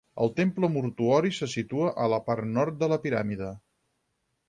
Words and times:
El 0.23 0.29
temple 0.37 0.69
mortuori 0.77 1.31
se 1.41 1.49
situa 1.53 1.93
a 2.07 2.09
la 2.17 2.21
part 2.31 2.51
nord 2.57 2.83
de 2.85 2.93
la 2.95 3.01
piràmide. 3.07 3.55